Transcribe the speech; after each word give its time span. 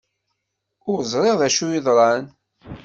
Ur 0.89 0.99
ẓriɣ 1.11 1.35
d 1.41 1.43
acu 1.47 1.67
yeḍran. 1.71 2.25